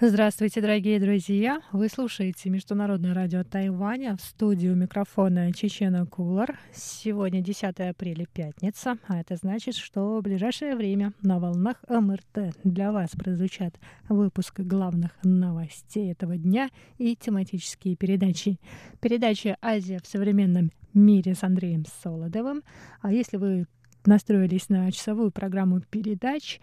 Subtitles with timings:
[0.00, 1.60] Здравствуйте, дорогие друзья!
[1.72, 6.56] Вы слушаете Международное радио Тайваня в студию микрофона Чечена Кулар.
[6.72, 12.92] Сегодня 10 апреля, пятница, а это значит, что в ближайшее время на волнах МРТ для
[12.92, 13.74] вас прозвучат
[14.08, 16.68] выпуск главных новостей этого дня
[16.98, 18.60] и тематические передачи.
[19.00, 22.62] Передача «Азия в современном мире» с Андреем Солодовым.
[23.00, 23.66] А если вы
[24.06, 26.60] настроились на часовую программу передач,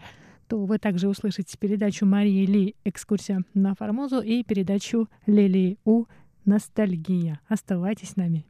[0.48, 6.06] то вы также услышите передачу Марии Ли «Экскурсия на Формозу» и передачу Лилии У
[6.44, 7.40] «Ностальгия».
[7.48, 8.46] Оставайтесь с нами.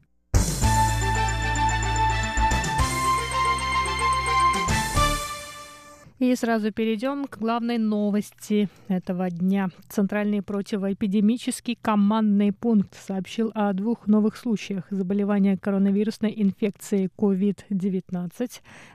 [6.18, 9.68] И сразу перейдем к главной новости этого дня.
[9.90, 18.50] Центральный противоэпидемический командный пункт сообщил о двух новых случаях заболевания коронавирусной инфекцией COVID-19,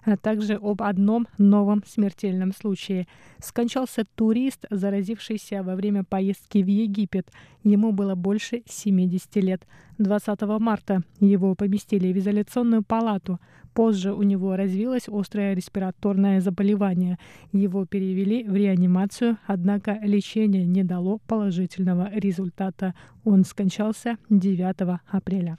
[0.05, 3.08] а также об одном новом смертельном случае.
[3.39, 7.30] Скончался турист, заразившийся во время поездки в Египет.
[7.64, 9.67] Ему было больше 70 лет.
[9.99, 13.39] 20 марта его поместили в изоляционную палату.
[13.73, 17.17] Позже у него развилось острое респираторное заболевание.
[17.53, 22.94] Его перевели в реанимацию, однако лечение не дало положительного результата.
[23.23, 25.58] Он скончался 9 апреля.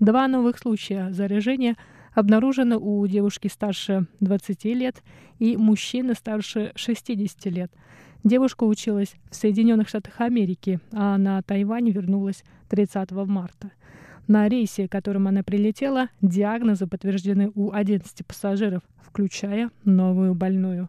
[0.00, 1.76] Два новых случая заражения
[2.14, 5.02] обнаружены у девушки старше 20 лет
[5.38, 7.70] и мужчины старше 60 лет.
[8.24, 13.70] Девушка училась в Соединенных Штатах Америки, а на Тайвань вернулась 30 марта.
[14.28, 20.88] На рейсе, которым она прилетела, диагнозы подтверждены у 11 пассажиров, включая новую больную.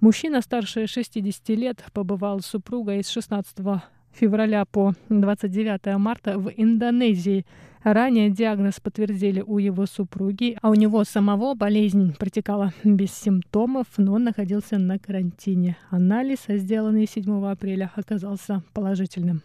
[0.00, 3.56] Мужчина старше 60 лет побывал с супругой с 16
[4.12, 7.46] февраля по 29 марта в Индонезии.
[7.84, 14.14] Ранее диагноз подтвердили у его супруги, а у него самого болезнь протекала без симптомов, но
[14.14, 15.76] он находился на карантине.
[15.90, 19.42] Анализ, сделанный 7 апреля, оказался положительным.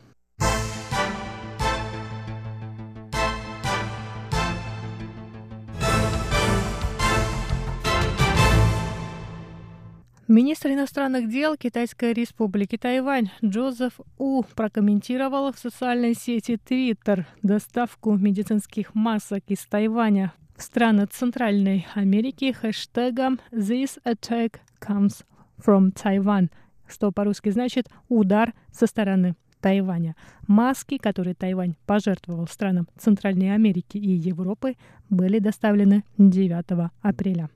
[10.27, 18.93] Министр иностранных дел Китайской республики Тайвань Джозеф У прокомментировал в социальной сети Twitter доставку медицинских
[18.93, 25.23] масок из Тайваня в страны Центральной Америки хэштегом «This attack comes
[25.65, 26.49] from Taiwan»,
[26.89, 30.17] что по-русски значит «удар со стороны Тайваня.
[30.45, 34.75] Маски, которые Тайвань пожертвовал странам Центральной Америки и Европы,
[35.09, 37.49] были доставлены 9 апреля.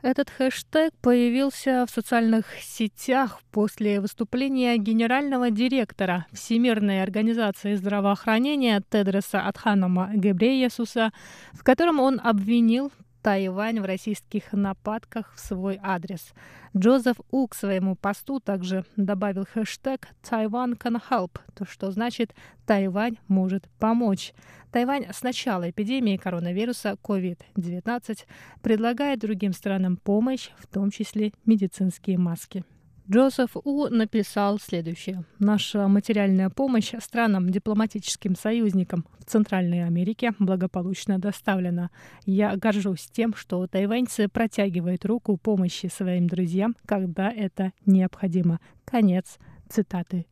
[0.00, 10.12] Этот хэштег появился в социальных сетях после выступления генерального директора Всемирной организации здравоохранения Тедроса Адханома
[10.14, 11.10] Гебреесуса,
[11.52, 12.92] в котором он обвинил
[13.22, 16.32] Тайвань в российских нападках в свой адрес.
[16.76, 22.34] Джозеф У к своему посту также добавил хэштег «Taiwan can help», то что значит
[22.66, 24.32] «Тайвань может помочь».
[24.70, 28.18] Тайвань с начала эпидемии коронавируса COVID-19
[28.62, 32.64] предлагает другим странам помощь, в том числе медицинские маски.
[33.10, 35.24] Джозеф У написал следующее.
[35.38, 41.90] Наша материальная помощь странам, дипломатическим союзникам в Центральной Америке благополучно доставлена.
[42.26, 48.60] Я горжусь тем, что тайваньцы протягивают руку помощи своим друзьям, когда это необходимо.
[48.84, 49.38] Конец
[49.70, 50.26] цитаты.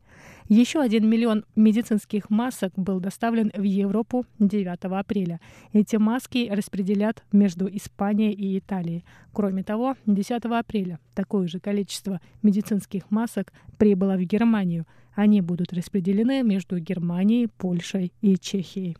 [0.49, 5.41] Еще один миллион медицинских масок был доставлен в Европу 9 апреля.
[5.73, 9.03] Эти маски распределят между Испанией и Италией.
[9.33, 14.85] Кроме того, 10 апреля такое же количество медицинских масок прибыло в Германию.
[15.15, 18.95] Они будут распределены между Германией, Польшей и Чехией.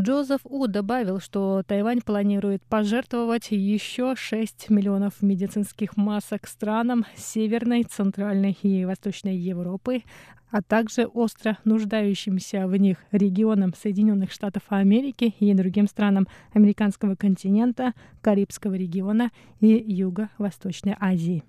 [0.00, 8.56] Джозеф У добавил, что Тайвань планирует пожертвовать еще 6 миллионов медицинских масок странам Северной, Центральной
[8.62, 10.02] и Восточной Европы,
[10.50, 17.92] а также остро нуждающимся в них регионам Соединенных Штатов Америки и другим странам американского континента,
[18.22, 19.30] Карибского региона
[19.60, 21.44] и Юго-Восточной Азии.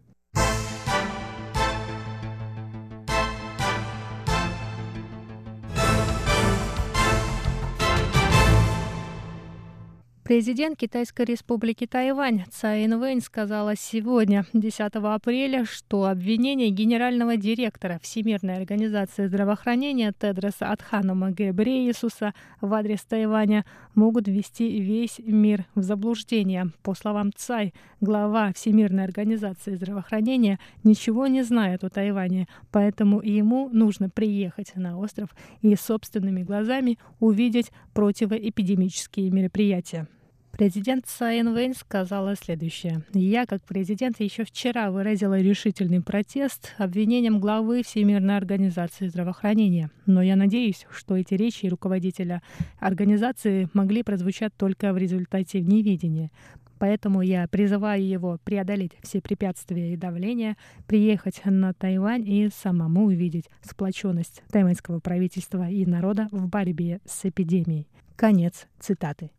[10.32, 18.56] Президент Китайской республики Тайвань Цай Инвэнь сказала сегодня, 10 апреля, что обвинения генерального директора Всемирной
[18.56, 26.68] организации здравоохранения Тедроса Адханома Гебреесуса в адрес Тайваня могут ввести весь мир в заблуждение.
[26.82, 34.10] По словам Цай, глава Всемирной организации здравоохранения ничего не знает о Тайване, поэтому ему нужно
[34.10, 40.08] приехать на остров и собственными глазами увидеть противоэпидемические мероприятия.
[40.52, 43.04] Президент Сайн Вэнь сказала следующее.
[43.14, 49.90] «Я, как президент, еще вчера выразила решительный протест обвинением главы Всемирной организации здравоохранения.
[50.06, 52.42] Но я надеюсь, что эти речи руководителя
[52.80, 56.32] организации могли прозвучать только в результате невидения.
[56.78, 60.58] Поэтому я призываю его преодолеть все препятствия и давление,
[60.88, 67.88] приехать на Тайвань и самому увидеть сплоченность тайваньского правительства и народа в борьбе с эпидемией.
[68.16, 69.30] Конец цитаты.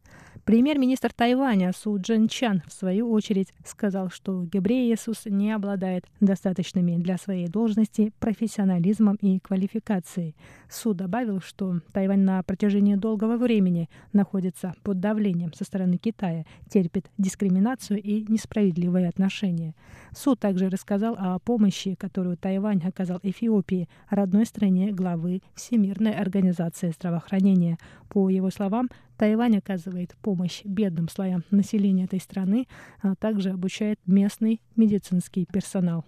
[0.45, 7.17] Премьер-министр Тайваня Су Джин Чан, в свою очередь, сказал, что Гебреесус не обладает достаточными для
[7.17, 10.35] своей должности профессионализмом и квалификацией.
[10.69, 17.11] Су добавил, что Тайвань на протяжении долгого времени находится под давлением со стороны Китая, терпит
[17.19, 19.75] дискриминацию и несправедливые отношения.
[20.13, 27.79] Су также рассказал о помощи, которую Тайвань оказал Эфиопии, родной стране главы Всемирной организации здравоохранения.
[28.09, 28.89] По его словам,
[29.23, 32.67] Тайвань оказывает помощь бедным слоям населения этой страны,
[33.01, 36.05] а также обучает местный медицинский персонал.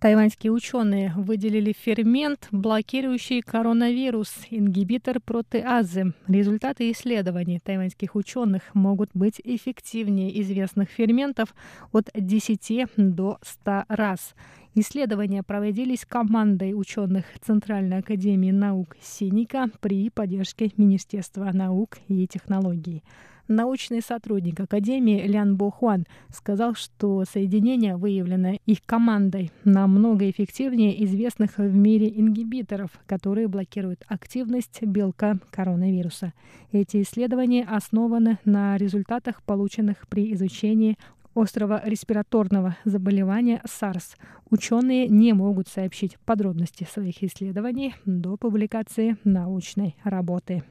[0.00, 6.14] Тайваньские ученые выделили фермент, блокирующий коронавирус, ингибитор протеазы.
[6.26, 11.54] Результаты исследований тайваньских ученых могут быть эффективнее известных ферментов
[11.92, 14.34] от 10 до 100 раз.
[14.74, 23.02] Исследования проводились командой ученых Центральной академии наук Синика при поддержке Министерства наук и технологий.
[23.50, 31.74] Научный сотрудник Академии Лян Бохуан сказал, что соединение, выявленное их командой, намного эффективнее известных в
[31.74, 36.32] мире ингибиторов, которые блокируют активность белка коронавируса.
[36.70, 40.96] Эти исследования основаны на результатах, полученных при изучении
[41.34, 44.14] острого респираторного заболевания SARS.
[44.48, 50.62] Ученые не могут сообщить подробности своих исследований до публикации научной работы.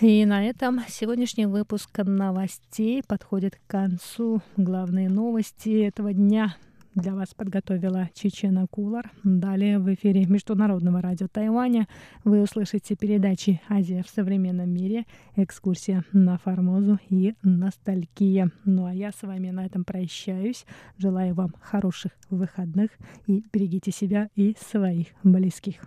[0.00, 4.40] И на этом сегодняшний выпуск новостей подходит к концу.
[4.56, 6.54] Главные новости этого дня
[6.94, 9.10] для вас подготовила Чечена Кулар.
[9.24, 11.88] Далее в эфире Международного радио Тайваня
[12.22, 15.04] вы услышите передачи «Азия в современном мире»,
[15.34, 18.52] «Экскурсия на Формозу» и «Ностальгия».
[18.64, 20.64] Ну а я с вами на этом прощаюсь.
[20.96, 22.90] Желаю вам хороших выходных
[23.26, 25.80] и берегите себя и своих близких.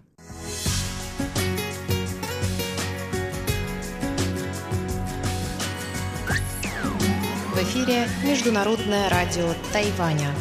[7.62, 10.34] Эфире Международное радио Тайваня.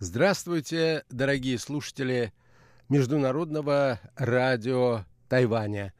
[0.00, 2.32] Здравствуйте, дорогие слушатели
[2.88, 5.92] Международного радио Тайваня.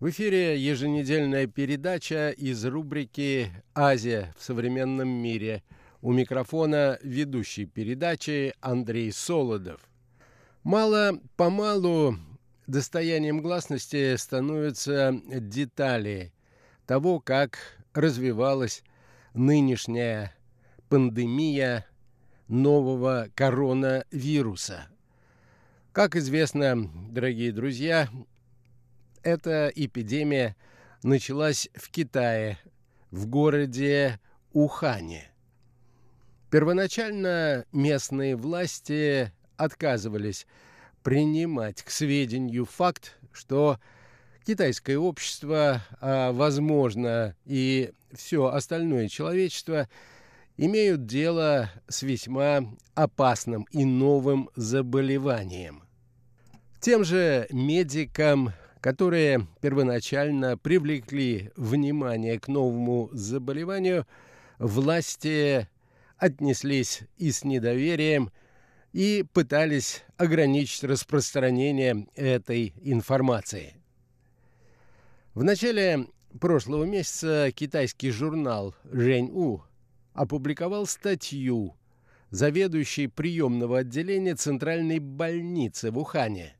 [0.00, 5.62] В эфире еженедельная передача из рубрики «Азия в современном мире».
[6.00, 9.82] У микрофона ведущий передачи Андрей Солодов.
[10.64, 12.16] Мало-помалу
[12.66, 16.32] достоянием гласности становятся детали
[16.86, 17.58] того, как
[17.92, 18.82] развивалась
[19.34, 20.34] нынешняя
[20.88, 21.84] пандемия
[22.48, 24.86] нового коронавируса.
[25.92, 28.08] Как известно, дорогие друзья,
[29.22, 30.56] эта эпидемия
[31.02, 32.58] началась в Китае,
[33.10, 34.20] в городе
[34.52, 35.30] Ухане.
[36.50, 40.46] Первоначально местные власти отказывались
[41.02, 43.78] принимать к сведению факт, что
[44.44, 49.88] китайское общество, а возможно и все остальное человечество,
[50.56, 52.60] имеют дело с весьма
[52.94, 55.84] опасным и новым заболеванием.
[56.80, 58.52] Тем же медикам
[58.82, 64.06] которые первоначально привлекли внимание к новому заболеванию,
[64.58, 65.68] власти
[66.18, 68.32] отнеслись и с недоверием,
[68.92, 73.76] и пытались ограничить распространение этой информации.
[75.32, 76.08] В начале
[76.40, 79.62] прошлого месяца китайский журнал «Жень-У»
[80.12, 81.76] опубликовал статью
[82.30, 86.56] заведующей приемного отделения Центральной больницы в Ухане.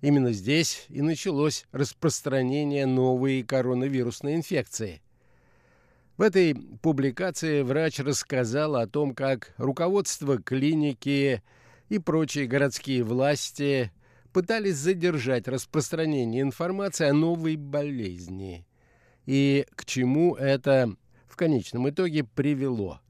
[0.00, 5.02] Именно здесь и началось распространение новой коронавирусной инфекции.
[6.16, 11.42] В этой публикации врач рассказал о том, как руководство клиники
[11.88, 13.92] и прочие городские власти
[14.32, 18.66] пытались задержать распространение информации о новой болезни
[19.26, 20.94] и к чему это
[21.28, 23.00] в конечном итоге привело.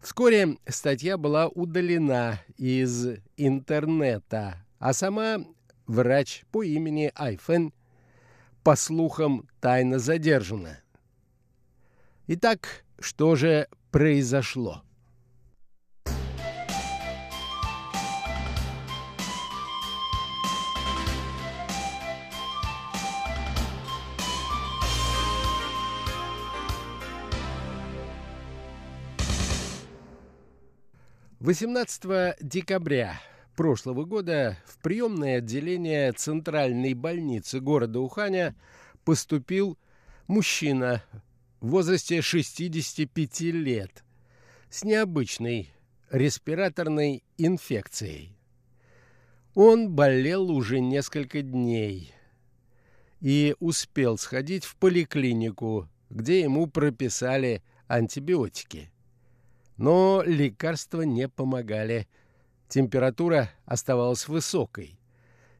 [0.00, 5.38] Вскоре статья была удалена из интернета, а сама
[5.86, 7.72] врач по имени Айфен,
[8.62, 10.78] по слухам, тайно задержана.
[12.26, 14.84] Итак, что же произошло?
[31.44, 33.20] 18 декабря
[33.54, 38.54] прошлого года в приемное отделение Центральной больницы города Уханя
[39.04, 39.78] поступил
[40.26, 41.02] мужчина
[41.60, 44.04] в возрасте 65 лет
[44.70, 45.70] с необычной
[46.10, 48.36] респираторной инфекцией.
[49.54, 52.12] Он болел уже несколько дней
[53.20, 58.90] и успел сходить в поликлинику, где ему прописали антибиотики.
[59.76, 62.08] Но лекарства не помогали.
[62.68, 64.98] Температура оставалась высокой,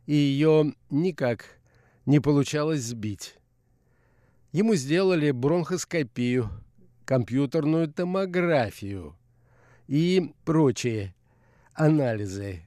[0.07, 1.45] и ее никак
[2.07, 3.37] не получалось сбить.
[4.53, 6.51] Ему сделали бронхоскопию,
[7.05, 9.17] компьютерную томографию
[9.87, 11.15] и прочие
[11.75, 12.67] анализы,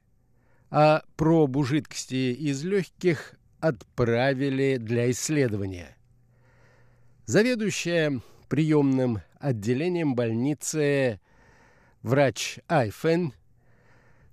[0.70, 5.96] а пробу жидкости из легких отправили для исследования.
[7.25, 11.20] Заведующая приемным отделением больницы
[12.01, 13.34] врач Айфен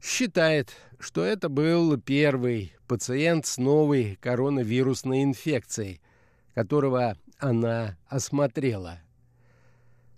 [0.04, 6.00] считает, что это был первый пациент с новой коронавирусной инфекцией,
[6.54, 9.00] которого она осмотрела.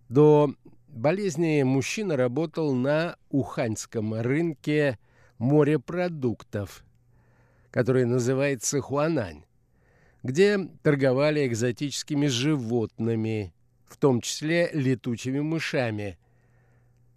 [0.08, 0.52] До
[0.88, 4.98] болезни мужчина работал на уханьском рынке
[5.38, 6.84] морепродуктов,
[7.70, 9.44] который называется Хуанань,
[10.22, 13.54] где торговали экзотическими животными,
[13.86, 16.18] в том числе летучими мышами–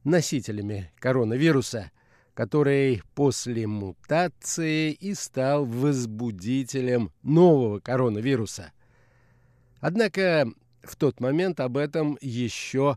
[0.03, 1.91] носителями коронавируса,
[2.39, 8.71] который после мутации и стал возбудителем нового коронавируса.
[9.81, 10.49] Однако
[10.81, 12.95] в тот момент об этом еще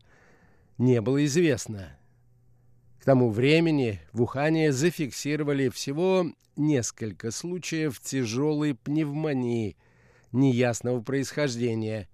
[0.79, 1.99] не было известно.
[3.01, 9.77] К тому времени в Ухане зафиксировали всего несколько случаев тяжелой пневмонии
[10.31, 12.09] неясного происхождения.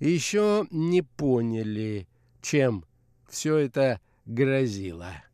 [0.00, 2.08] Еще не поняли,
[2.42, 2.84] чем
[3.28, 5.25] все это грозило.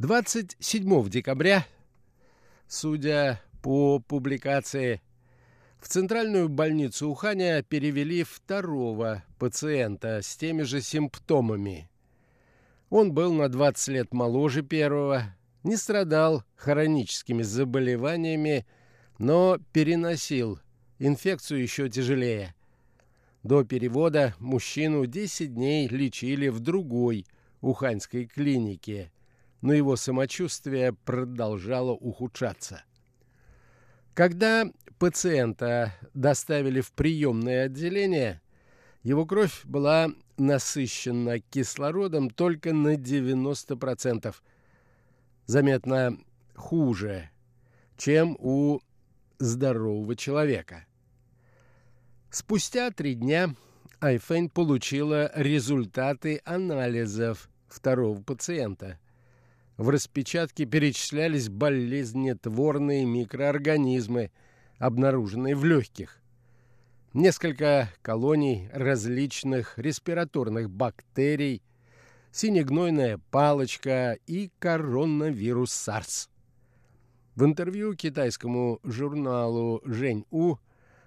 [0.00, 1.66] Двадцать седьмого декабря,
[2.66, 5.02] судя по публикации
[5.78, 11.90] в центральную больницу Уханя перевели второго пациента с теми же симптомами.
[12.88, 18.64] Он был на 20 лет моложе первого, не страдал хроническими заболеваниями,
[19.18, 20.60] но переносил
[20.98, 22.54] инфекцию еще тяжелее.
[23.42, 27.26] До перевода мужчину 10 дней лечили в другой
[27.60, 29.12] уханьской клинике,
[29.60, 32.82] но его самочувствие продолжало ухудшаться.
[34.14, 34.66] Когда
[34.98, 38.40] пациента доставили в приемное отделение,
[39.02, 44.34] его кровь была насыщена кислородом только на 90%,
[45.46, 46.18] заметно
[46.54, 47.30] хуже,
[47.96, 48.80] чем у
[49.38, 50.86] здорового человека.
[52.30, 53.54] Спустя три дня
[54.00, 58.98] Айфэнь получила результаты анализов второго пациента–
[59.80, 64.30] в распечатке перечислялись болезнетворные микроорганизмы,
[64.78, 66.20] обнаруженные в легких.
[67.14, 71.62] Несколько колоний различных респираторных бактерий,
[72.30, 76.28] синегнойная палочка и коронавирус SARS.
[77.34, 80.56] В интервью китайскому журналу «Жень-У»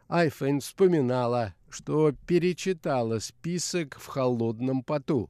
[0.07, 5.29] Айфен вспоминала, что перечитала список в холодном поту.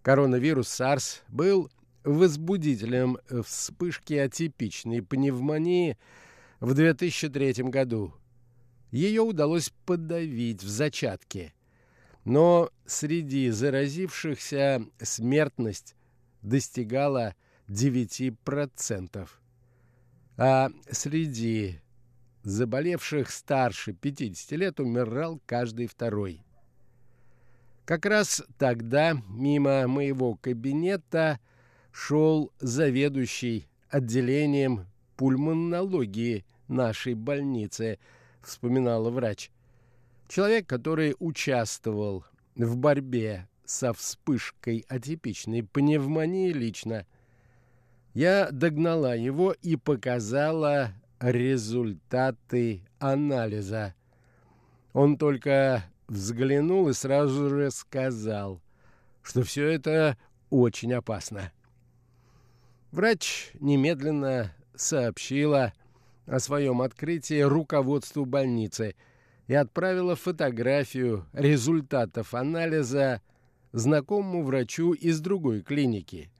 [0.00, 1.70] Коронавирус SARS был
[2.12, 5.98] возбудителем вспышки атипичной пневмонии
[6.60, 8.14] в 2003 году.
[8.90, 11.54] Ее удалось подавить в зачатке.
[12.24, 15.94] Но среди заразившихся смертность
[16.42, 17.34] достигала
[17.68, 19.28] 9%.
[20.36, 21.80] А среди
[22.42, 26.42] заболевших старше 50 лет умирал каждый второй.
[27.84, 31.40] Как раз тогда мимо моего кабинета
[31.92, 37.98] шел заведующий отделением пульмонологии нашей больницы,
[38.42, 39.50] вспоминала врач.
[40.28, 47.06] Человек, который участвовал в борьбе со вспышкой атипичной пневмонии лично.
[48.14, 53.94] Я догнала его и показала результаты анализа.
[54.92, 58.60] Он только взглянул и сразу же сказал,
[59.22, 60.18] что все это
[60.50, 61.52] очень опасно.
[62.92, 65.72] Врач немедленно сообщила
[66.26, 68.94] о своем открытии руководству больницы
[69.46, 73.22] и отправила фотографию результатов анализа
[73.72, 76.30] знакомому врачу из другой клиники.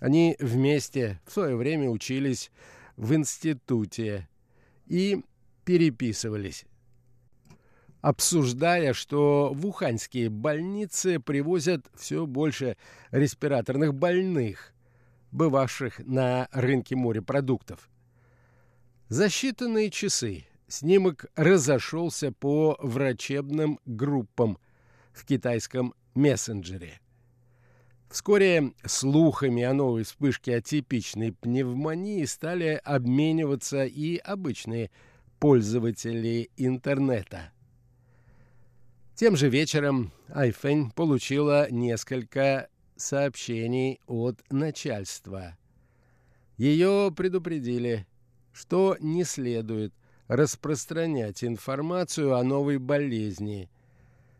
[0.00, 2.50] Они вместе в свое время учились
[2.96, 4.28] в институте
[4.86, 5.22] и
[5.64, 6.64] переписывались
[8.02, 12.76] обсуждая, что в уханьские больницы привозят все больше
[13.12, 14.71] респираторных больных,
[15.32, 17.90] бывавших на рынке морепродуктов.
[19.08, 24.58] За считанные часы снимок разошелся по врачебным группам
[25.12, 27.00] в китайском мессенджере.
[28.10, 34.90] Вскоре слухами о новой вспышке атипичной пневмонии стали обмениваться и обычные
[35.38, 37.52] пользователи интернета.
[39.14, 42.68] Тем же вечером Айфэнь получила несколько
[43.02, 45.58] сообщений от начальства.
[46.56, 48.06] Ее предупредили,
[48.52, 49.92] что не следует
[50.28, 53.68] распространять информацию о новой болезни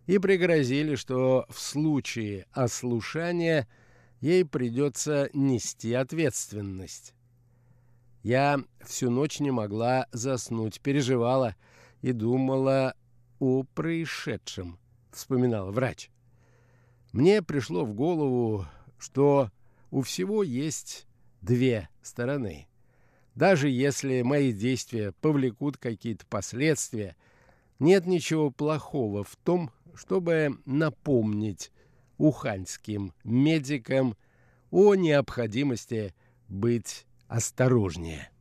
[0.07, 3.69] и пригрозили, что в случае ослушания
[4.21, 7.15] ей придется нести ответственность.
[8.23, 11.57] Я всю ночь не могла заснуть, переживала
[12.03, 12.95] и думала
[13.41, 14.79] о происшедшем,
[15.11, 16.12] вспоминал врач.
[17.13, 18.67] Мне пришло в голову,
[18.99, 19.51] что
[19.91, 21.07] у всего есть
[21.43, 22.67] две стороны.
[23.35, 27.17] Даже если мои действия повлекут какие-то последствия,
[27.79, 31.71] нет ничего плохого в том, чтобы напомнить
[32.17, 34.17] уханьским медикам
[34.71, 36.15] о необходимости
[36.49, 38.32] быть осторожнее.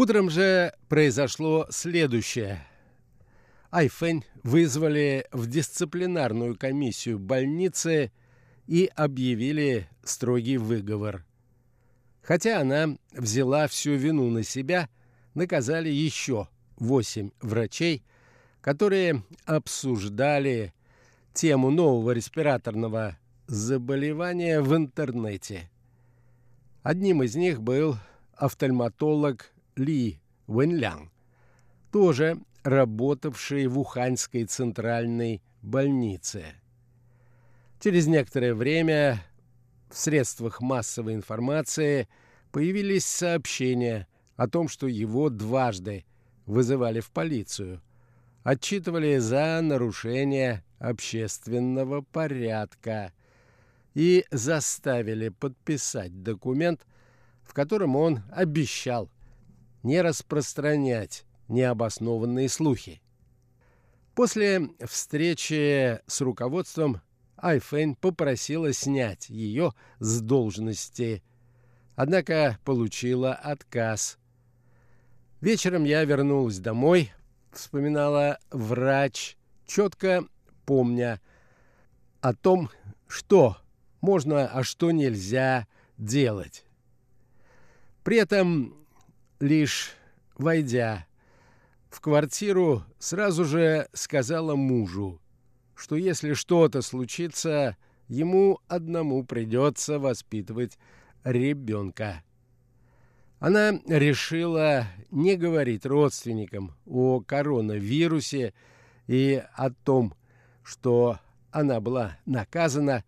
[0.00, 2.64] Утром же произошло следующее.
[3.72, 8.12] Айфэнь вызвали в дисциплинарную комиссию больницы
[8.68, 11.26] и объявили строгий выговор.
[12.22, 14.88] Хотя она взяла всю вину на себя,
[15.34, 18.04] наказали еще восемь врачей,
[18.60, 20.74] которые обсуждали
[21.34, 25.68] тему нового респираторного заболевания в интернете.
[26.84, 27.96] Одним из них был
[28.36, 31.10] офтальматолог ли Вэньлян,
[31.92, 36.44] тоже работавший в Уханьской центральной больнице.
[37.80, 39.22] Через некоторое время
[39.88, 42.08] в средствах массовой информации
[42.50, 46.04] появились сообщения о том, что его дважды
[46.46, 47.80] вызывали в полицию,
[48.42, 53.12] отчитывали за нарушение общественного порядка
[53.94, 56.86] и заставили подписать документ,
[57.42, 59.10] в котором он обещал
[59.82, 63.00] не распространять необоснованные слухи.
[64.14, 67.00] После встречи с руководством
[67.36, 71.22] Айфэнь попросила снять ее с должности,
[71.94, 74.18] однако получила отказ.
[75.40, 77.12] Вечером я вернулась домой,
[77.52, 79.36] вспоминала врач,
[79.66, 80.24] четко
[80.66, 81.20] помня
[82.20, 82.70] о том,
[83.06, 83.56] что
[84.00, 86.64] можно, а что нельзя делать.
[88.02, 88.74] При этом
[89.40, 89.92] Лишь
[90.36, 91.06] войдя
[91.90, 95.20] в квартиру, сразу же сказала мужу,
[95.76, 97.76] что если что-то случится,
[98.08, 100.76] ему одному придется воспитывать
[101.22, 102.22] ребенка.
[103.38, 108.54] Она решила не говорить родственникам о коронавирусе
[109.06, 110.14] и о том,
[110.64, 111.20] что
[111.52, 113.04] она была наказана,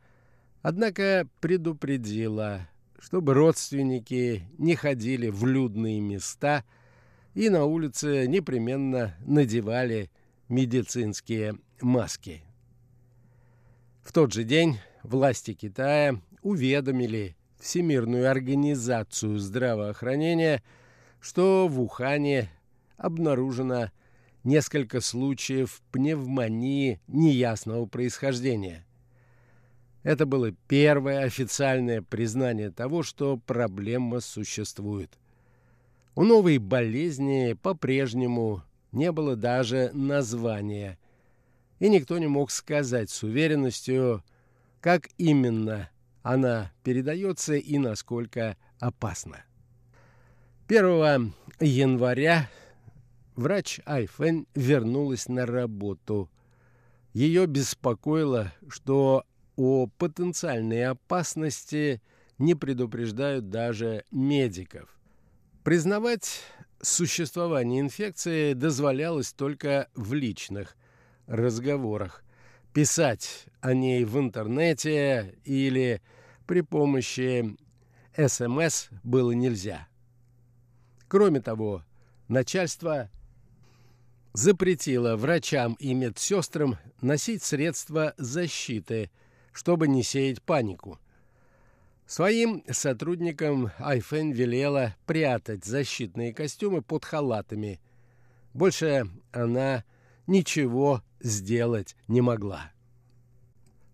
[0.63, 2.69] однако предупредила,
[3.01, 6.65] чтобы родственники не ходили в людные места
[7.35, 10.11] и на улице непременно надевали
[10.49, 12.43] медицинские маски.
[14.03, 20.63] В тот же день власти Китая уведомили Всемирную организацию здравоохранения,
[21.21, 22.51] что в Ухане
[22.97, 23.91] обнаружено
[24.45, 28.87] несколько случаев пневмонии неясного происхождения.
[30.03, 35.19] Это было первое официальное признание того, что проблема существует.
[36.15, 40.99] У новой болезни по-прежнему не было даже названия,
[41.79, 44.25] и никто не мог сказать с уверенностью,
[44.81, 45.91] как именно
[46.23, 49.45] она передается и насколько опасна.
[50.69, 52.49] 1 января
[53.37, 56.31] врач Айфен вернулась на работу.
[57.13, 59.25] Ее беспокоило, что
[59.61, 62.01] о потенциальной опасности
[62.39, 64.89] не предупреждают даже медиков.
[65.65, 66.41] Признавать
[66.81, 70.79] существование инфекции дозволялось только в личных
[71.27, 72.25] разговорах
[72.73, 76.01] писать о ней в интернете или
[76.47, 77.55] при помощи
[78.17, 79.89] СМС было нельзя.
[81.07, 81.85] Кроме того,
[82.29, 83.11] начальство
[84.33, 89.11] запретило врачам и медсестрам носить средства защиты,
[89.61, 90.99] чтобы не сеять панику.
[92.07, 97.79] Своим сотрудникам Айфен велела прятать защитные костюмы под халатами.
[98.55, 99.85] Больше она
[100.27, 102.73] ничего сделать не могла.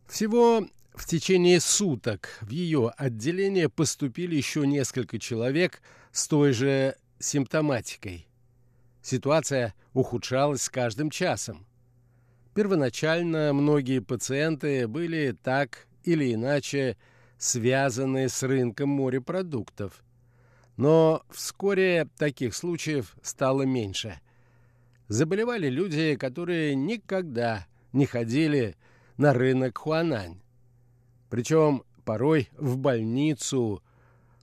[0.07, 8.29] Всего в течение суток в ее отделение поступили еще несколько человек с той же симптоматикой.
[9.03, 11.67] Ситуация ухудшалась с каждым часом.
[12.57, 16.97] Первоначально многие пациенты были так или иначе
[17.39, 20.03] связаны с рынком морепродуктов.
[20.77, 24.21] Но вскоре таких случаев стало меньше–
[25.09, 28.77] заболевали люди, которые никогда не ходили
[29.17, 30.41] на рынок Хуанань.
[31.31, 33.83] Причем порой в больницу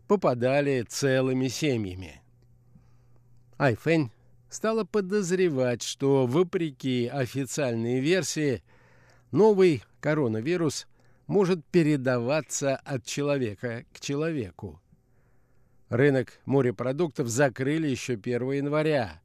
[0.08, 2.21] попадали целыми семьями.
[3.58, 4.12] Айфэнь
[4.53, 8.63] стала подозревать, что, вопреки официальной версии,
[9.31, 10.87] новый коронавирус
[11.27, 14.79] может передаваться от человека к человеку.
[15.89, 19.23] Рынок морепродуктов закрыли еще 1 января,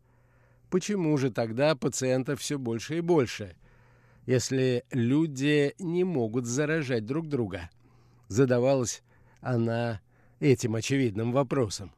[0.70, 3.56] Почему же тогда пациентов все больше и больше,
[4.26, 7.70] если люди не могут заражать друг друга?
[8.28, 9.02] Задавалась
[9.40, 10.02] она
[10.40, 11.90] этим очевидным вопросом.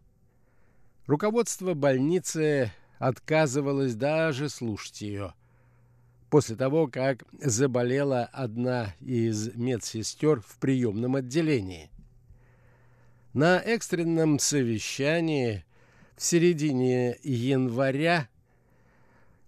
[1.07, 5.33] Руководство больницы отказывалось даже слушать ее.
[6.29, 11.91] После того, как заболела одна из медсестер в приемном отделении.
[13.33, 15.65] На экстренном совещании
[16.17, 18.29] в середине января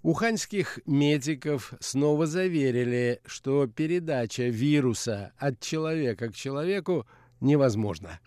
[0.02, 7.06] Уханьских медиков снова заверили, что передача вируса от человека к человеку
[7.40, 8.18] невозможна.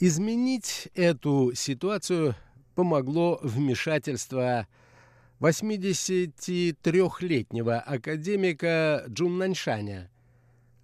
[0.00, 2.36] Изменить эту ситуацию
[2.76, 4.68] помогло вмешательство
[5.40, 10.08] 83-летнего академика Джун Наньшаня,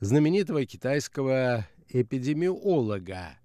[0.01, 3.39] знаменитого китайского эпидемиолога,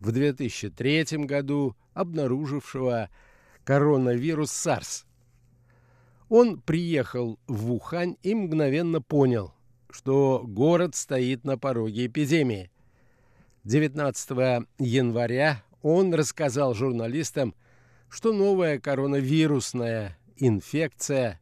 [0.00, 3.08] в 2003 году обнаружившего
[3.62, 5.04] коронавирус SARS.
[6.28, 9.54] Он приехал в Ухань и мгновенно понял,
[9.88, 12.72] что город стоит на пороге эпидемии–
[13.66, 17.52] 19 января он рассказал журналистам,
[18.08, 21.40] что новая коронавирусная инфекция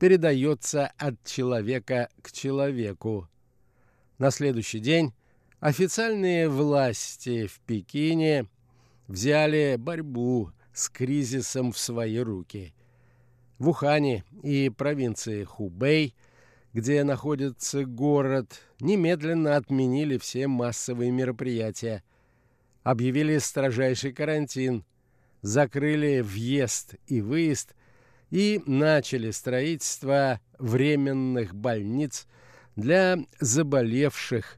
[0.00, 3.28] передается от человека к человеку.
[4.18, 5.14] На следующий день
[5.60, 8.46] официальные власти в Пекине
[9.06, 12.74] взяли борьбу с кризисом в свои руки.
[13.60, 16.16] В Ухане и провинции Хубэй–
[16.72, 22.02] где находится город, немедленно отменили все массовые мероприятия.
[22.82, 24.84] объявили строжайший карантин,
[25.42, 27.74] закрыли въезд и выезд
[28.30, 32.26] и начали строительство временных больниц
[32.76, 34.56] для заболевших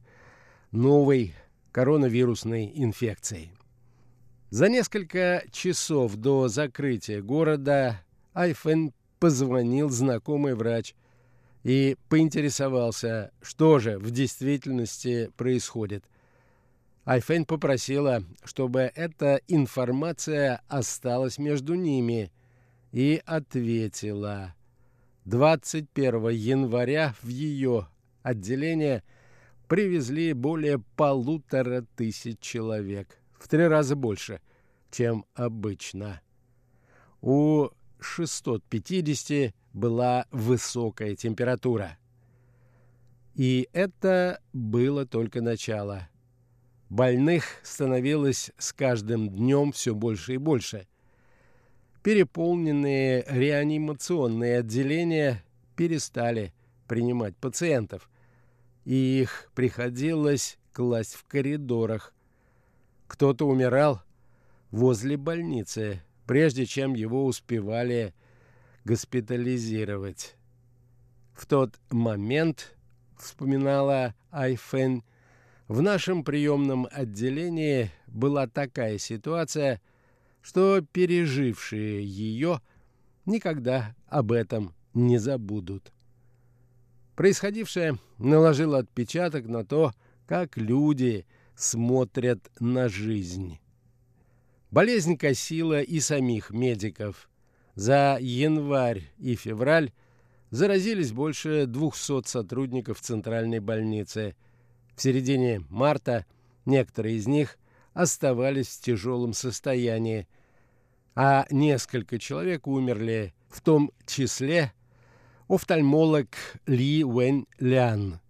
[0.70, 1.34] новой
[1.72, 3.52] коронавирусной инфекцией.
[4.50, 8.02] За несколько часов до закрытия города
[8.34, 10.94] Айфен позвонил знакомый врач
[11.62, 16.04] и поинтересовался, что же в действительности происходит.
[17.04, 22.30] Айфен попросила, чтобы эта информация осталась между ними,
[22.92, 24.54] и ответила.
[25.24, 27.88] 21 января в ее
[28.22, 29.02] отделение
[29.66, 34.40] привезли более полутора тысяч человек, в три раза больше,
[34.90, 36.20] чем обычно.
[37.22, 37.68] У
[38.00, 41.98] 650 была высокая температура.
[43.34, 46.08] И это было только начало.
[46.90, 50.86] Больных становилось с каждым днем все больше и больше.
[52.02, 55.42] Переполненные реанимационные отделения
[55.76, 56.52] перестали
[56.86, 58.10] принимать пациентов,
[58.84, 62.12] и их приходилось класть в коридорах.
[63.06, 64.02] Кто-то умирал
[64.70, 68.14] возле больницы, прежде чем его успевали
[68.84, 70.36] госпитализировать.
[71.34, 72.76] В тот момент,
[73.18, 75.02] вспоминала Айфен,
[75.68, 79.80] в нашем приемном отделении была такая ситуация,
[80.42, 82.60] что пережившие ее
[83.24, 85.92] никогда об этом не забудут.
[87.14, 89.92] Происходившее наложило отпечаток на то,
[90.26, 93.58] как люди смотрят на жизнь.
[94.70, 97.28] Болезнь косила и самих медиков.
[97.74, 99.92] За январь и февраль
[100.50, 104.36] заразились больше 200 сотрудников центральной больницы.
[104.94, 106.26] В середине марта
[106.66, 107.56] некоторые из них
[107.94, 110.28] оставались в тяжелом состоянии,
[111.14, 114.72] а несколько человек умерли, в том числе
[115.48, 116.28] офтальмолог
[116.66, 118.20] Ли Уэн Лян,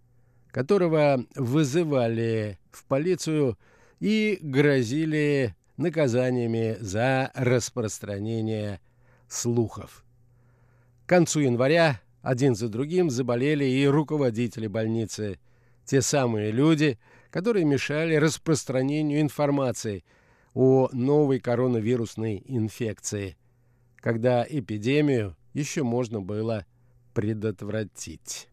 [0.50, 3.58] которого вызывали в полицию
[3.98, 8.80] и грозили наказаниями за распространение
[9.32, 10.04] слухов.
[11.06, 15.38] К концу января один за другим заболели и руководители больницы,
[15.84, 16.98] те самые люди,
[17.30, 20.04] которые мешали распространению информации
[20.54, 23.36] о новой коронавирусной инфекции,
[23.96, 26.66] когда эпидемию еще можно было
[27.14, 28.48] предотвратить.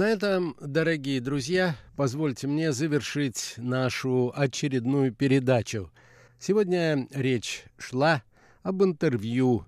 [0.00, 5.92] На этом, дорогие друзья, позвольте мне завершить нашу очередную передачу.
[6.38, 8.22] Сегодня речь шла
[8.62, 9.66] об интервью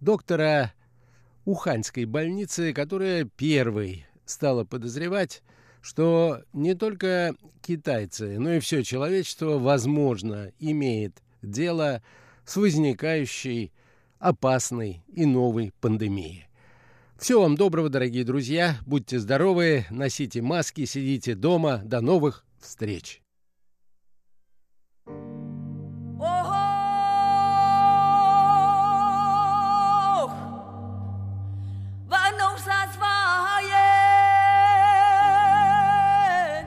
[0.00, 0.72] доктора
[1.44, 5.44] Уханьской больницы, которая первой стала подозревать,
[5.80, 12.02] что не только китайцы, но и все человечество, возможно, имеет дело
[12.44, 13.72] с возникающей
[14.18, 16.47] опасной и новой пандемией.
[17.18, 18.76] Всего вам доброго, дорогие друзья.
[18.86, 21.80] Будьте здоровы, носите маски, сидите дома.
[21.84, 23.20] До новых встреч.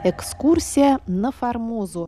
[0.03, 2.07] Экскурсия на Формозу.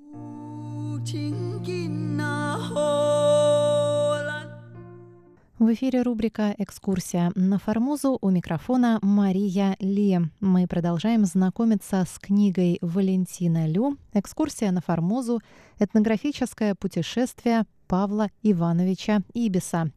[5.64, 10.20] В эфире рубрика «Экскурсия на Формозу» у микрофона Мария Ли.
[10.42, 15.40] Мы продолжаем знакомиться с книгой Валентина Лю «Экскурсия на Формозу.
[15.80, 19.90] Этнографическое путешествие Павла Ивановича Ибиса».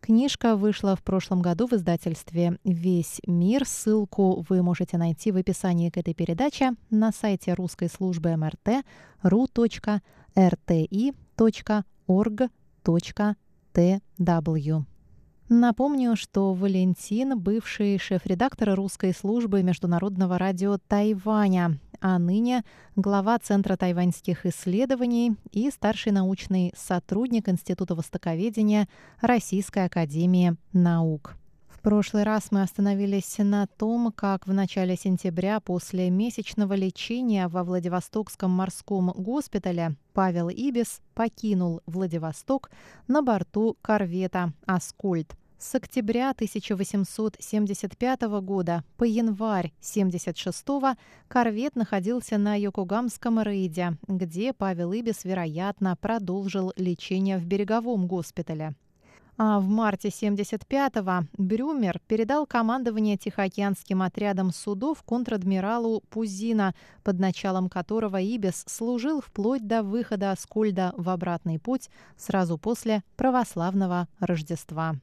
[0.00, 3.64] Книжка вышла в прошлом году в издательстве «Весь мир».
[3.64, 8.84] Ссылку вы можете найти в описании к этой передаче на сайте русской службы МРТ
[9.22, 10.12] ru.rti.org.tw.
[15.54, 22.64] Напомню, что Валентин– бывший шеф-редактор русской службы Международного радио Тайваня, а ныне
[22.96, 28.88] глава Центра тайваньских исследований и старший научный сотрудник Института востоковедения
[29.20, 31.34] Российской академии наук.
[31.68, 37.62] В прошлый раз мы остановились на том, как в начале сентября после месячного лечения во
[37.62, 42.70] Владивостокском морском госпитале Павел Ибис покинул Владивосток
[43.06, 50.98] на борту корвета «Аскольд» С октября 1875 года по январь 1976
[51.28, 58.74] корвет находился на Йокогамском рейде, где Павел Ибис, вероятно, продолжил лечение в береговом госпитале.
[59.38, 68.20] А в марте 75-го Брюмер передал командование Тихоокеанским отрядом судов контр-адмиралу Пузина, под началом которого
[68.20, 74.96] Ибис служил вплоть до выхода Аскольда в обратный путь сразу после православного Рождества.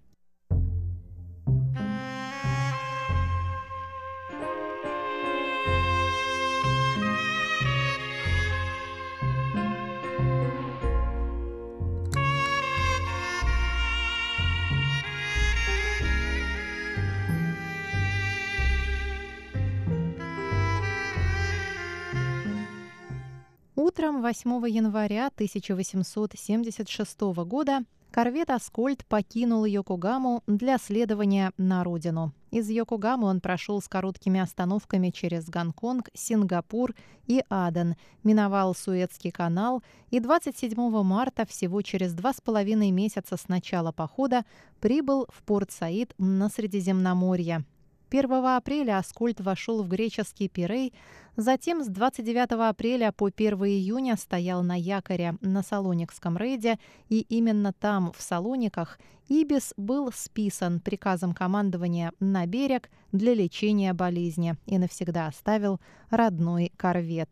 [24.19, 32.33] Утром 8 января 1876 года корвет «Аскольд» покинул Йокогаму для следования на родину.
[32.51, 36.95] Из Йокогамы он прошел с короткими остановками через Гонконг, Сингапур
[37.27, 43.47] и Аден, миновал Суэцкий канал и 27 марта, всего через два с половиной месяца с
[43.47, 44.43] начала похода,
[44.81, 47.63] прибыл в Порт-Саид на Средиземноморье.
[48.09, 50.93] 1 апреля Аскольд вошел в греческий Пирей,
[51.35, 57.73] затем с 29 апреля по 1 июня стоял на якоре на Салоникском рейде, и именно
[57.73, 65.27] там, в Салониках, Ибис был списан приказом командования на берег для лечения болезни и навсегда
[65.27, 67.29] оставил родной корвет.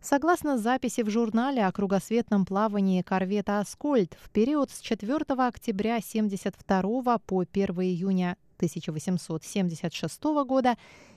[0.00, 7.18] Согласно записи в журнале о кругосветном плавании корвета «Аскольд», в период с 4 октября 1972
[7.20, 10.76] по 1 июня 1876 года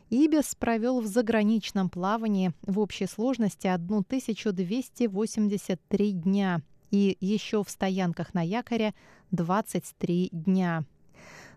[0.09, 8.41] Ибис провел в заграничном плавании в общей сложности 1283 дня и еще в стоянках на
[8.41, 8.93] якоре
[9.31, 10.85] 23 дня.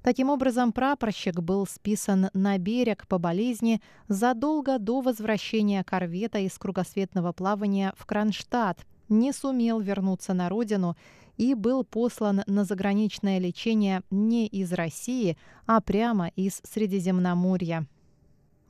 [0.02, 7.32] Таким образом, прапорщик был списан на берег по болезни задолго до возвращения корвета из кругосветного
[7.32, 10.96] плавания в Кронштадт, не сумел вернуться на родину
[11.40, 17.86] и был послан на заграничное лечение не из России, а прямо из Средиземноморья.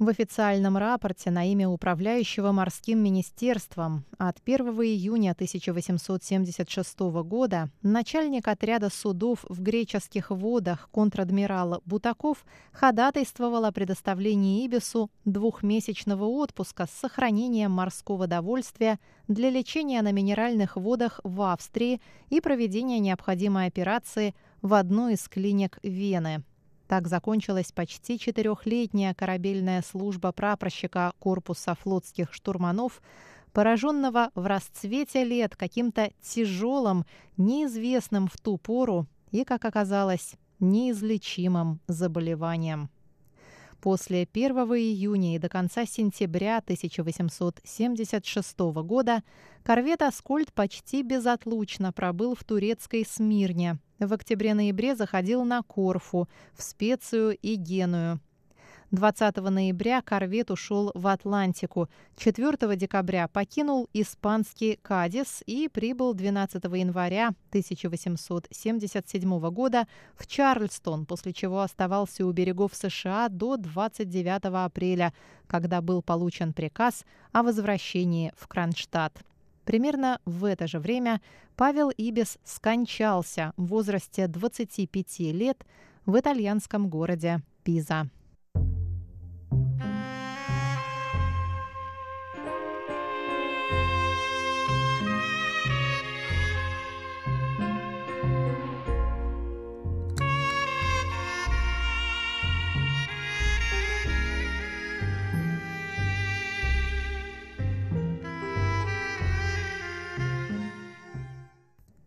[0.00, 8.88] В официальном рапорте на имя управляющего морским министерством от 1 июня 1876 года начальник отряда
[8.88, 18.26] судов в греческих водах контр-адмирал Бутаков ходатайствовал о предоставлении Ибису двухмесячного отпуска с сохранением морского
[18.26, 25.28] довольствия для лечения на минеральных водах в Австрии и проведения необходимой операции в одной из
[25.28, 26.42] клиник Вены.
[26.90, 33.00] Так закончилась почти четырехлетняя корабельная служба прапорщика корпуса флотских штурманов,
[33.52, 42.90] пораженного в расцвете лет каким-то тяжелым, неизвестным в ту пору и, как оказалось, неизлечимым заболеванием.
[43.80, 49.22] После 1 июня и до конца сентября 1876 года
[49.62, 57.36] корвет «Аскольд» почти безотлучно пробыл в турецкой Смирне– в октябре-ноябре заходил на Корфу, в Специю
[57.36, 58.20] и Геную.
[58.90, 61.88] 20 ноября корвет ушел в Атлантику.
[62.16, 69.86] 4 декабря покинул испанский Кадис и прибыл 12 января 1877 года
[70.16, 75.14] в Чарльстон, после чего оставался у берегов США до 29 апреля,
[75.46, 79.22] когда был получен приказ о возвращении в Кронштадт.
[79.70, 81.20] Примерно в это же время
[81.54, 85.64] Павел Ибис скончался в возрасте 25 лет
[86.06, 88.10] в итальянском городе Пиза.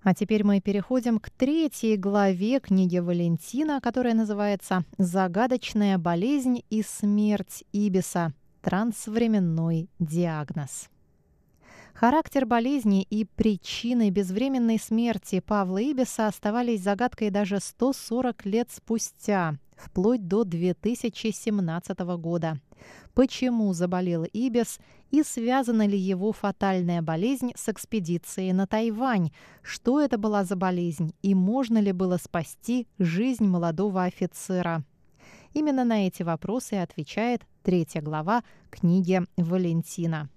[0.04, 7.64] А теперь мы переходим к третьей главе книги Валентина, которая называется «Загадочная болезнь и смерть
[7.72, 8.34] Ибиса.
[8.62, 10.90] Трансвременной диагноз».
[11.94, 20.28] Характер болезни и причины безвременной смерти Павла Ибиса оставались загадкой даже 140 лет спустя, вплоть
[20.28, 22.60] до 2017 года.
[23.14, 24.80] Почему заболел Ибис
[25.12, 29.32] и связана ли его фатальная болезнь с экспедицией на Тайвань?
[29.62, 34.84] Что это была за болезнь и можно ли было спасти жизнь молодого офицера?
[35.54, 40.30] Именно на эти вопросы отвечает третья глава книги Валентина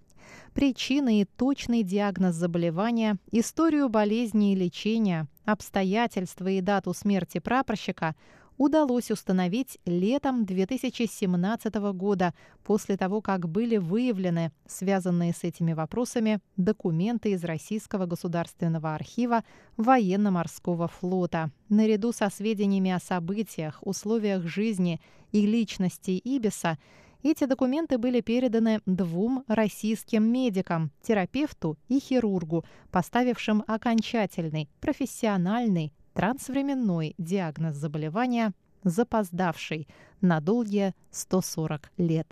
[0.55, 8.15] причины и точный диагноз заболевания, историю болезни и лечения, обстоятельства и дату смерти прапорщика
[8.59, 12.35] удалось установить летом 2017 года,
[12.65, 19.45] после того, как были выявлены связанные с этими вопросами документы из Российского государственного архива
[19.77, 21.51] военно-морского флота.
[21.69, 25.01] Наряду со сведениями о событиях, условиях жизни
[25.33, 26.79] и личности Ибиса–
[27.29, 37.77] эти документы были переданы двум российским медикам, терапевту и хирургу, поставившим окончательный, профессиональный, трансвременной диагноз
[37.77, 39.87] заболевания, запоздавший
[40.23, 42.27] на долгие 140 лет.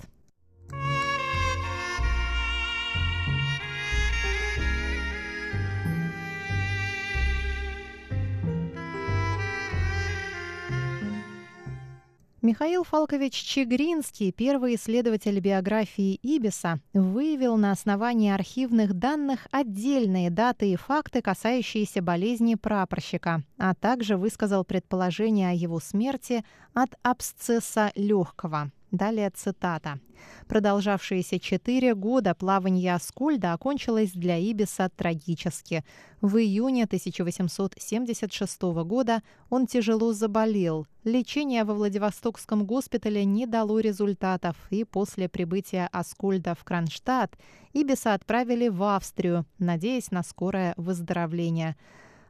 [12.44, 20.76] Михаил Фалкович Чегринский, первый исследователь биографии Ибиса, выявил на основании архивных данных отдельные даты и
[20.76, 28.70] факты, касающиеся болезни прапорщика, а также высказал предположение о его смерти от абсцесса легкого.
[28.94, 29.98] Далее цитата.
[30.46, 35.84] Продолжавшиеся четыре года плавание Аскольда окончилось для Ибиса трагически.
[36.20, 39.20] В июне 1876 года
[39.50, 40.86] он тяжело заболел.
[41.02, 47.36] Лечение во Владивостокском госпитале не дало результатов, и после прибытия Аскольда в Кронштадт
[47.72, 51.74] Ибиса отправили в Австрию, надеясь на скорое выздоровление.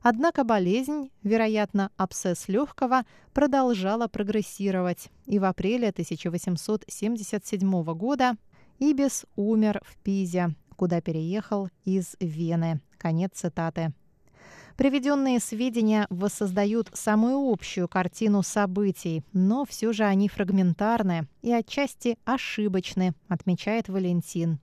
[0.07, 8.37] Однако болезнь, вероятно, абсцесс легкого, продолжала прогрессировать, и в апреле 1877 года
[8.79, 12.83] Ибис умер в Пизе, куда переехал из Вены.
[12.99, 13.95] Конец цитаты.
[14.77, 23.15] Приведенные сведения воссоздают самую общую картину событий, но все же они фрагментарны и отчасти ошибочны,
[23.29, 24.59] отмечает Валентин.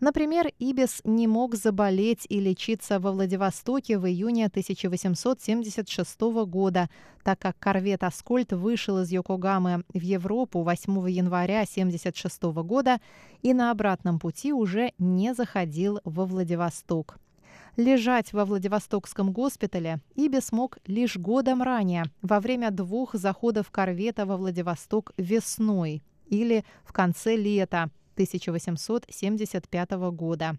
[0.00, 6.88] Например, Ибис не мог заболеть и лечиться во Владивостоке в июне 1876 года,
[7.24, 13.00] так как корвет «Аскольд» вышел из Йокогамы в Европу 8 января 1976 года
[13.42, 17.18] и на обратном пути уже не заходил во Владивосток.
[17.76, 24.36] Лежать во Владивостокском госпитале Ибис мог лишь годом ранее, во время двух заходов корвета во
[24.36, 30.56] Владивосток весной или в конце лета 1875 года.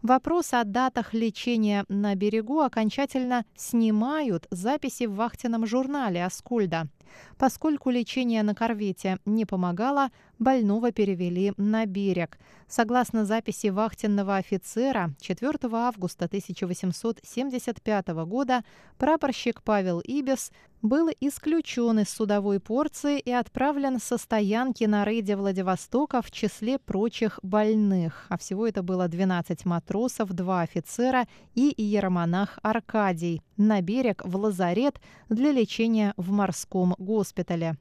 [0.00, 6.88] Вопрос о датах лечения на берегу окончательно снимают записи в вахтенном журнале Аскольда.
[7.38, 12.38] Поскольку лечение на корвете не помогало, больного перевели на берег.
[12.68, 18.64] Согласно записи вахтенного офицера, 4 августа 1875 года
[18.96, 20.50] прапорщик Павел Ибис
[20.82, 27.38] был исключен из судовой порции и отправлен со стоянки на рейде Владивостока в числе прочих
[27.42, 28.26] больных.
[28.28, 35.00] А всего это было 12 матросов, 2 офицера и иеромонах Аркадий на берег в лазарет
[35.28, 37.76] для лечения в морском госпитале.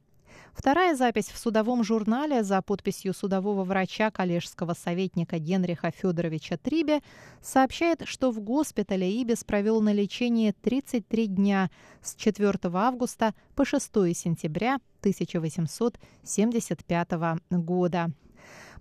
[0.54, 7.00] Вторая запись в судовом журнале за подписью судового врача коллежского советника Генриха Федоровича Трибе
[7.42, 11.70] сообщает, что в госпитале Ибис провел на лечении 33 дня
[12.02, 17.12] с 4 августа по 6 сентября 1875
[17.52, 18.12] года.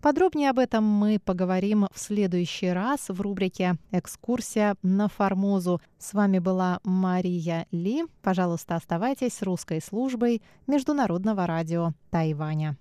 [0.01, 5.81] Подробнее об этом мы поговорим в следующий раз в рубрике «Экскурсия на Формозу».
[5.99, 8.05] С вами была Мария Ли.
[8.23, 12.77] Пожалуйста, оставайтесь с русской службой Международного радио Тайваня.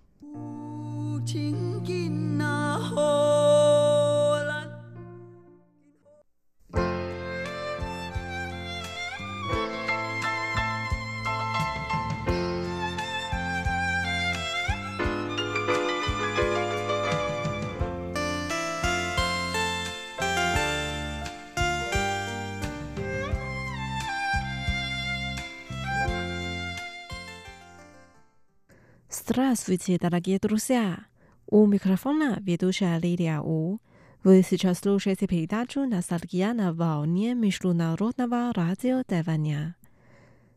[29.30, 31.06] Здравствуйте, дорогие друзья!
[31.48, 33.80] У микрофона ведущая Лилия У.
[34.24, 39.76] Вы сейчас слушаете передачу «Ностальгия на волне Международного радио Тайваня».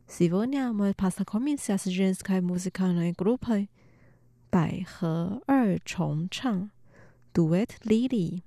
[0.07, 3.69] Сегодня мы познакомимся с женской музыкальной группой
[4.53, 6.71] «Байхэ Эр Чончан»
[7.35, 8.45] дуэт «Лили».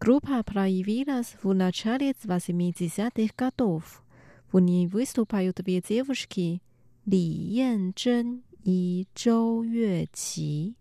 [0.00, 4.02] Группа проявилась в начале 80-х годов.
[4.50, 6.60] В ней выступают две девушки
[7.06, 7.92] Ли
[8.68, 10.74] Янчжэн и Чжоу Юэqi.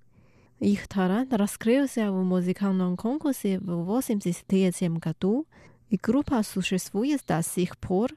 [0.59, 5.47] Их талант раскрылся в музыкальном конкурсе в 1983 году,
[5.89, 8.11] и группа существует до сих пор.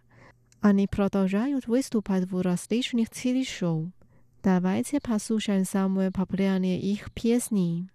[0.60, 3.92] Они продолжают выступать в различных телешоу.
[4.42, 7.88] Давайте послушаем самые популярные их песни.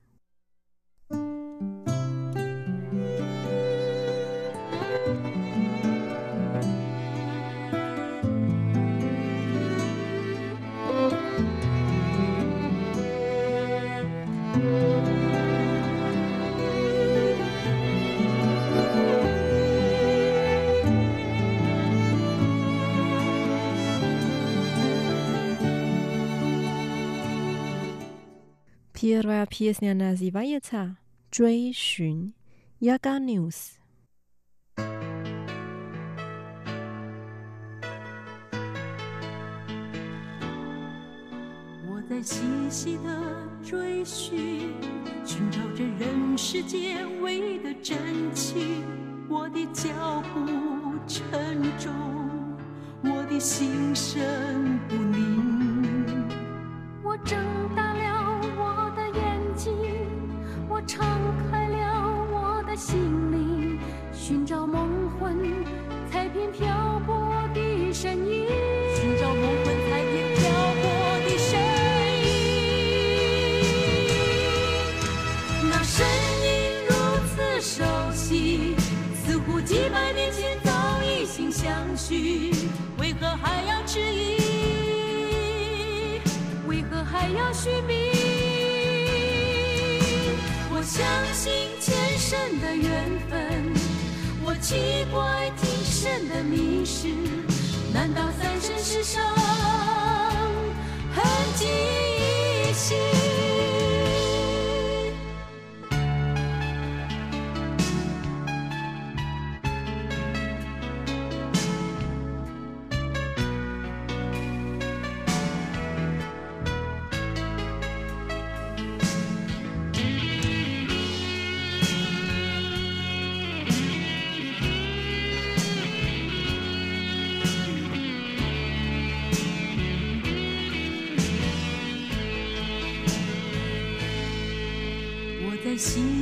[29.06, 30.96] Pierwiastnia nazwajęta.
[31.30, 32.34] 追寻
[32.82, 33.74] ，yaga news。
[41.88, 42.42] 我在细
[42.72, 44.74] 细的追寻，
[45.24, 48.84] 寻找着人世间唯一的真情。
[49.30, 51.94] 我的脚步沉重，
[53.04, 56.28] 我的心神不宁。
[57.04, 57.65] 我正。
[62.76, 63.80] 心灵，
[64.12, 65.40] 寻找梦魂
[66.12, 68.48] 彩片漂泊的身影。
[68.94, 70.44] 寻找梦魂彩片漂
[70.82, 70.84] 泊
[71.24, 71.58] 的身
[72.26, 72.28] 影。
[75.70, 76.06] 那声
[76.44, 76.48] 音
[76.90, 76.92] 如
[77.30, 78.76] 此熟悉，
[79.26, 80.72] 似乎几百年前早
[81.02, 82.52] 已心相许，
[83.00, 84.36] 为何还要迟疑？
[86.68, 87.94] 为何还要寻觅？
[90.78, 91.54] 我相信
[92.36, 93.74] 真的缘分，
[94.44, 97.08] 我奇怪今生的迷失，
[97.94, 99.24] 难道三生石上
[101.14, 101.24] 痕
[101.56, 103.25] 迹依稀？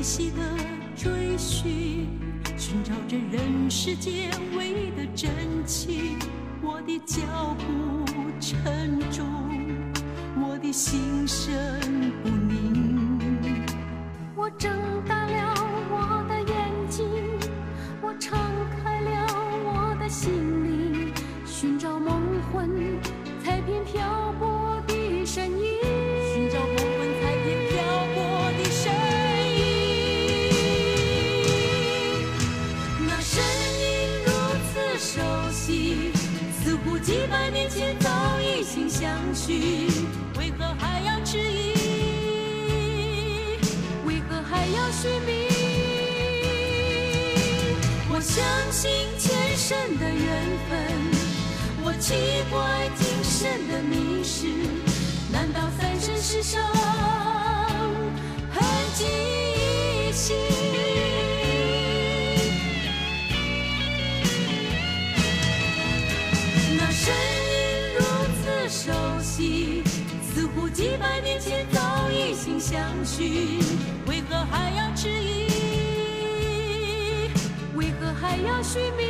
[0.03, 0.43] 在细细的
[0.97, 2.09] 追寻，
[2.57, 5.31] 寻找着人世间唯一的真
[5.65, 6.19] 情。
[6.61, 8.03] 我的脚步
[8.37, 9.25] 沉重，
[10.35, 13.17] 我的心神不宁。
[14.35, 14.69] 我正
[48.83, 50.19] 信前生的缘
[50.69, 50.77] 分，
[51.85, 52.15] 我奇
[52.51, 52.59] 怪
[52.97, 54.47] 今生的迷失，
[55.31, 56.61] 难道三生石上
[58.51, 58.61] 痕
[58.93, 60.33] 迹依稀？
[66.75, 67.13] 那声
[67.53, 67.55] 音
[67.95, 68.03] 如
[68.43, 69.81] 此熟悉，
[70.21, 73.61] 似乎几百年前早已经相许，
[74.07, 75.32] 为何还要迟疑？
[78.33, 79.05] 还要续命？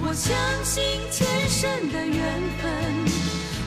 [0.00, 0.32] 我相
[0.64, 2.70] 信前生的缘分，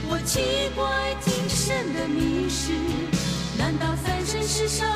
[0.08, 2.72] 我奇怪今生的迷失，
[3.58, 4.88] 难道三生石上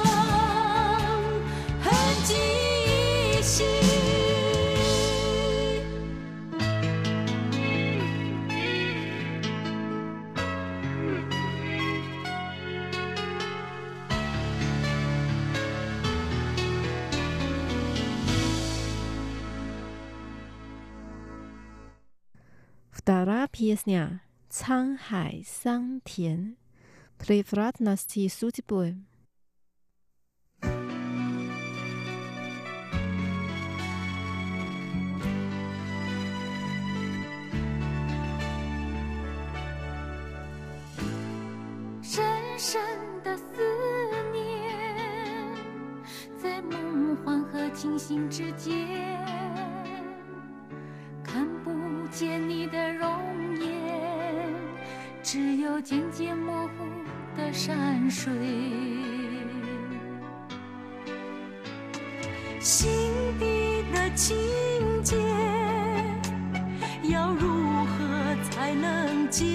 [23.52, 26.56] piesnia Changhai Sang Tian
[27.20, 29.04] Privatnosti Sutipoe
[42.02, 42.24] 深
[42.58, 42.82] 深
[43.24, 43.43] 的思
[44.34, 45.56] 念，
[46.38, 48.76] 在梦幻和清醒之间，
[51.24, 51.72] 看不
[52.10, 53.41] 见你的容。
[55.34, 56.84] 只有渐渐模糊
[57.38, 58.34] 的山水。
[62.59, 62.91] 心
[63.39, 64.36] 底的情
[65.01, 65.15] 结，
[67.03, 67.47] 要如
[67.86, 69.45] 何才能解？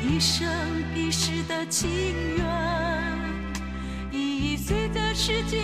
[0.00, 0.48] 一生
[0.94, 1.90] 一世的情
[2.36, 2.46] 缘，
[4.12, 5.60] 已随着时间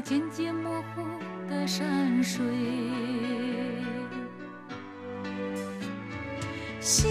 [0.00, 1.02] 渐渐模糊
[1.48, 2.44] 的山水
[6.80, 7.08] 心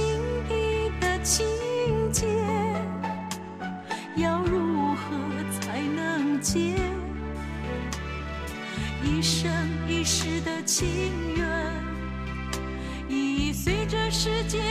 [0.47, 1.45] 底的情
[2.11, 2.25] 结
[4.15, 5.17] 要如何
[5.59, 6.75] 才能解？
[9.03, 9.51] 一生
[9.88, 10.88] 一世的情
[11.35, 11.73] 缘
[13.07, 14.66] 已随着时间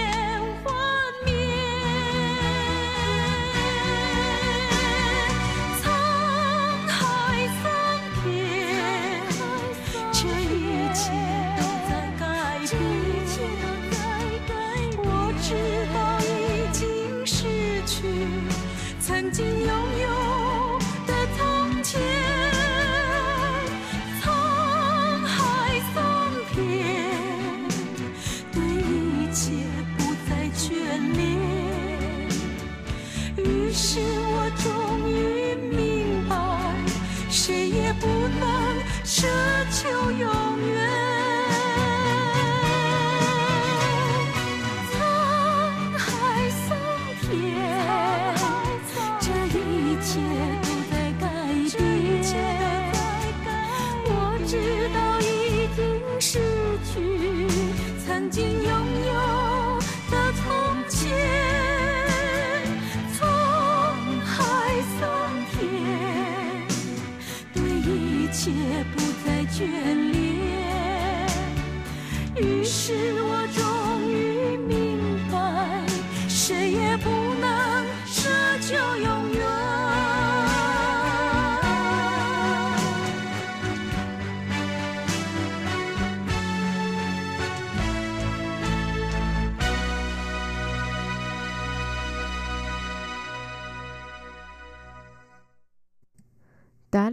[58.19, 58.73] 曾经拥
[59.05, 59.79] 有
[60.11, 60.43] 的从
[60.89, 60.97] 前
[63.13, 63.21] 沧
[64.25, 64.35] 海
[64.99, 65.05] 桑
[65.53, 65.55] 田
[67.53, 68.51] 对一切
[68.95, 69.67] 不再眷
[70.13, 70.17] 恋。
[72.37, 73.13] 于是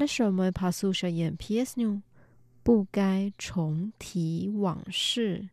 [0.04, 2.04] 为什么怕宿舍演 ps 呢
[2.62, 5.48] 不该重提往事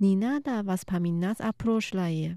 [0.00, 2.36] nina da vaspamina aprosh lye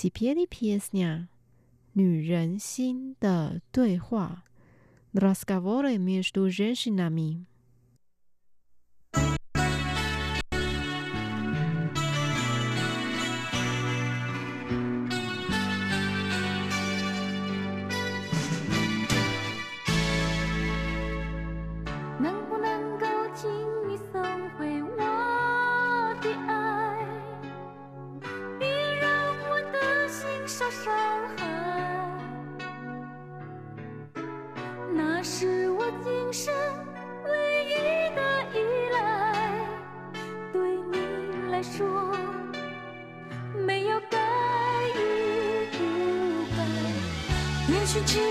[0.00, 0.88] 几篇的 P.S.
[0.92, 1.28] 呢
[1.92, 4.44] 女人心的对话
[5.12, 7.44] rascavore miyazdu jeshinami
[47.80, 48.24] 也许只有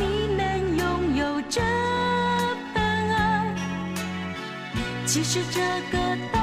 [0.00, 1.60] 你能拥有这
[2.74, 3.54] 份爱。
[5.06, 5.60] 即使这
[5.92, 6.39] 个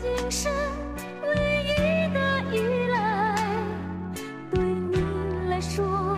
[0.00, 0.52] 今生
[1.22, 1.28] 唯
[1.64, 1.68] 一
[2.12, 2.18] 的
[2.52, 2.54] 依
[2.88, 2.94] 赖，
[4.50, 4.96] 对你
[5.48, 6.16] 来说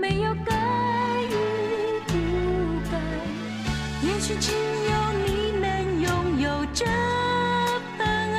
[0.00, 0.52] 没有该
[1.22, 1.34] 与
[2.06, 2.12] 不
[2.90, 2.92] 该，
[4.06, 4.92] 也许只有
[5.26, 6.84] 你能拥有这
[7.96, 8.38] 份爱。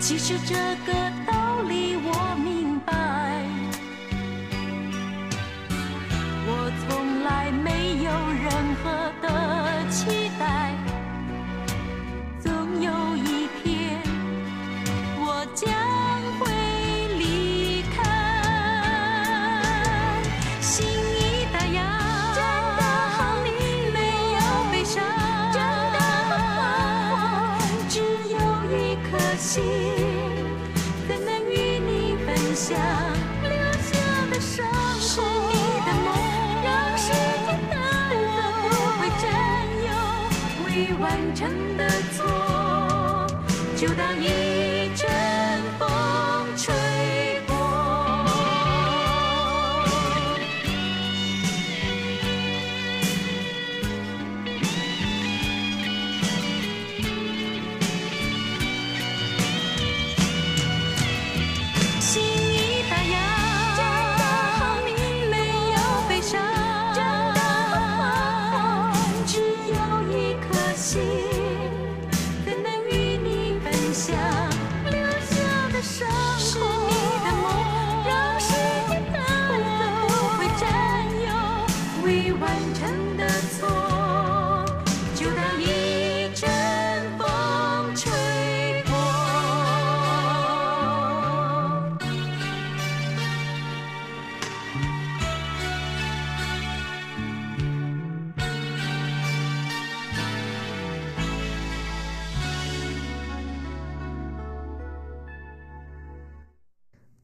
[0.00, 0.54] 其实这
[0.86, 0.99] 个。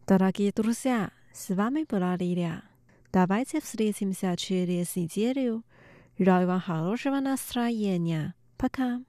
[0.07, 2.76] 더라기뚜루세야스바메브라리랴
[3.16, 5.64] Давайте встретимся через неделю.
[6.18, 8.34] Желаю вам хорошего настроения.
[8.58, 9.02] Пока.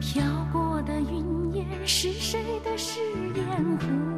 [0.00, 3.00] 飘过的云烟是谁的誓
[3.34, 4.15] 言？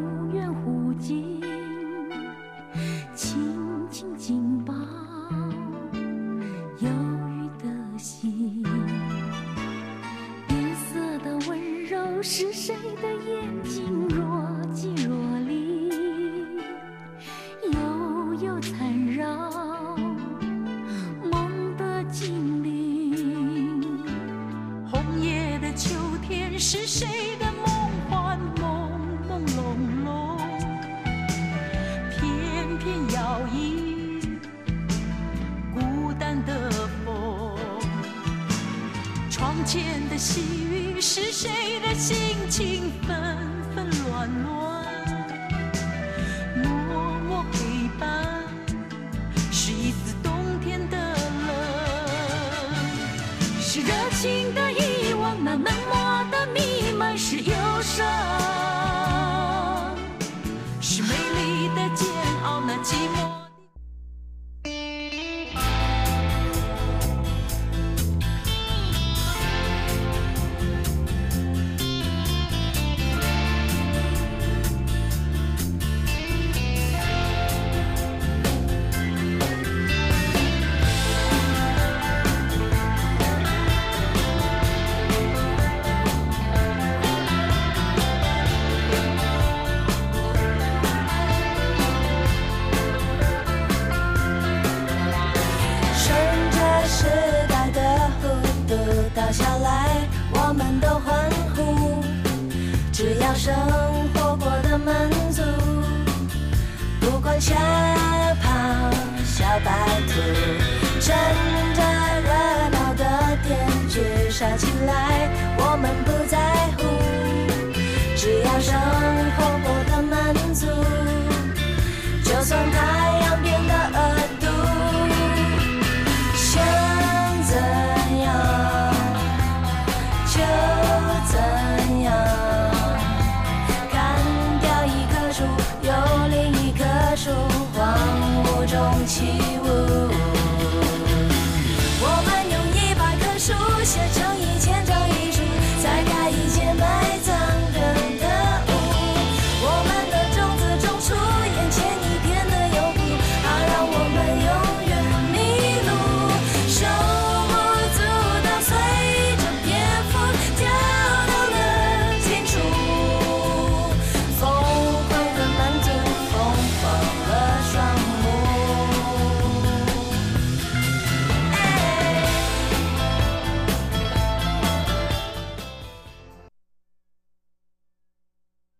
[12.69, 14.07] 谁的眼睛？
[14.09, 15.89] 若即若离，
[17.71, 19.97] 悠悠缠绕
[21.31, 23.81] 梦的精灵。
[24.87, 27.28] 红叶的秋天是谁
[39.65, 42.17] 前的细雨是谁的心
[42.49, 42.91] 情？
[43.07, 43.17] 纷
[43.75, 44.85] 纷乱乱，
[46.63, 47.57] 默默陪
[47.99, 48.43] 伴，
[49.51, 51.49] 是一丝冬天的冷。
[53.59, 58.07] 是热情的遗忘，那冷漠的弥漫，是忧伤，